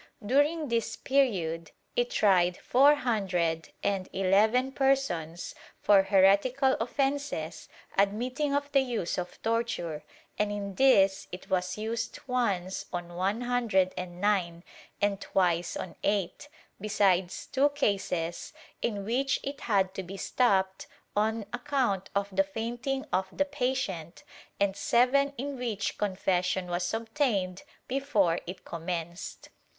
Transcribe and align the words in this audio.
During 0.25 0.69
this 0.69 0.95
period 0.95 1.69
it 1.95 2.09
tried 2.09 2.57
four 2.57 2.95
hundred 2.95 3.71
and 3.83 4.09
eleven 4.11 4.71
persons 4.71 5.53
for 5.79 6.01
heretical 6.01 6.73
offences 6.81 7.69
admitting 7.95 8.51
of 8.51 8.71
the 8.71 8.79
use 8.79 9.19
of 9.19 9.39
torture, 9.43 10.03
and 10.39 10.51
in 10.51 10.73
these 10.73 11.27
it 11.31 11.51
was 11.51 11.77
used 11.77 12.17
once 12.25 12.87
on 12.91 13.13
one 13.15 13.41
hundred 13.41 13.93
and 13.95 14.19
nine, 14.19 14.63
and 14.99 15.21
twice 15.21 15.77
on 15.77 15.95
eight, 16.03 16.49
besides 16.79 17.45
two 17.45 17.69
cases 17.69 18.53
in 18.81 19.05
which 19.05 19.39
it 19.43 19.61
had 19.61 19.93
to 19.93 20.01
be 20.01 20.17
stopped 20.17 20.87
on 21.15 21.45
account 21.53 22.09
of 22.15 22.35
the 22.35 22.43
fainting 22.43 23.05
of 23.13 23.27
the 23.31 23.45
patient, 23.45 24.23
and 24.59 24.75
seven 24.75 25.31
in 25.37 25.59
which 25.59 25.99
con 25.99 26.15
fession 26.15 26.65
was 26.69 26.91
obtained 26.91 27.61
before 27.87 28.39
it 28.47 28.65
commenced. 28.65 29.49